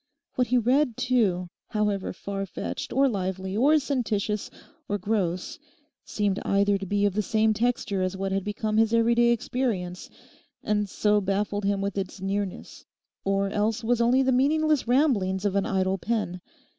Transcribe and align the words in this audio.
What 0.33 0.47
he 0.47 0.57
read, 0.57 0.97
too, 0.97 1.47
however 1.67 2.11
far 2.11 2.47
fetched, 2.47 2.91
or 2.91 3.07
lively, 3.07 3.55
or 3.55 3.77
sententious, 3.77 4.49
or 4.89 4.97
gross, 4.97 5.59
seemed 6.03 6.39
either 6.43 6.79
to 6.79 6.87
be 6.87 7.05
of 7.05 7.13
the 7.13 7.21
same 7.21 7.53
texture 7.53 8.01
as 8.01 8.17
what 8.17 8.31
had 8.31 8.43
become 8.43 8.77
his 8.77 8.95
everyday 8.95 9.29
experience, 9.29 10.09
and 10.63 10.89
so 10.89 11.21
baffled 11.21 11.65
him 11.65 11.81
with 11.81 11.99
its 11.99 12.19
nearness, 12.19 12.83
or 13.23 13.51
else 13.51 13.83
was 13.83 14.01
only 14.01 14.23
the 14.23 14.31
meaningless 14.31 14.87
ramblings 14.87 15.45
of 15.45 15.55
an 15.55 15.67
idle 15.67 15.99
pen. 15.99 16.41